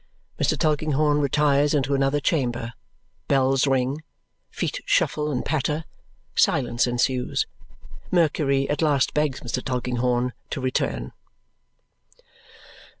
[0.39, 0.57] Mr.
[0.57, 2.73] Tulkinghorn retires into another chamber;
[3.27, 4.01] bells ring,
[4.49, 5.83] feet shuffle and patter,
[6.33, 7.45] silence ensues.
[8.09, 9.63] Mercury at last begs Mr.
[9.63, 11.11] Tulkinghorn to return.